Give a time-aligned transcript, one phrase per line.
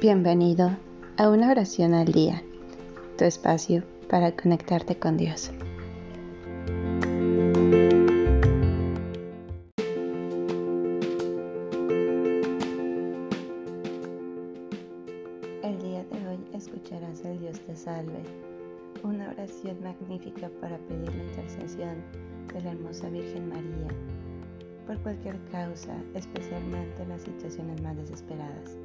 [0.00, 0.70] Bienvenido
[1.16, 2.40] a una oración al día,
[3.16, 5.50] tu espacio para conectarte con Dios.
[15.64, 18.22] El día de hoy escucharás el Dios te salve,
[19.02, 21.96] una oración magnífica para pedir la intercesión
[22.54, 23.88] de la hermosa Virgen María
[24.86, 28.76] por cualquier causa, especialmente en las situaciones más desesperadas.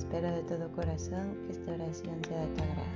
[0.00, 2.86] Espero de todo corazón que esta oración sea de tu agrado.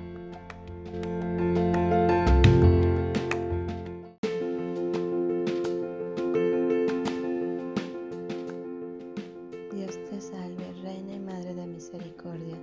[9.74, 12.56] Dios te salve, Reina y Madre de Misericordia,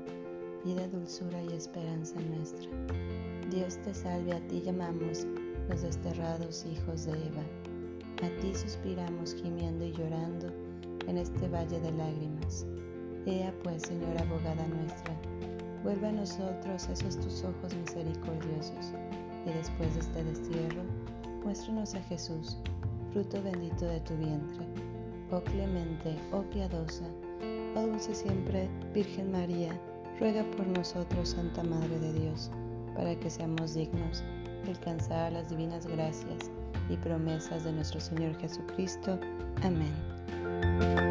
[0.66, 2.67] vida, dulzura y esperanza nuestra.
[3.52, 5.28] Dios te salve, a ti llamamos
[5.70, 7.44] los desterrados hijos de Eva.
[8.23, 10.48] A ti suspiramos gimiendo y llorando
[11.05, 12.66] en este valle de lágrimas.
[13.25, 15.14] Ea pues, Señora abogada nuestra,
[15.83, 18.94] vuelve a nosotros esos tus ojos misericordiosos,
[19.45, 20.81] y después de este destierro,
[21.44, 22.58] muéstranos a Jesús,
[23.13, 24.66] fruto bendito de tu vientre.
[25.31, 27.05] Oh clemente, oh piadosa,
[27.75, 29.80] oh dulce siempre, Virgen María,
[30.19, 32.50] ruega por nosotros, Santa Madre de Dios,
[32.95, 34.23] para que seamos dignos
[34.66, 36.50] de alcanzar las divinas gracias
[36.89, 39.19] y promesas de nuestro Señor Jesucristo.
[39.61, 41.11] Amén.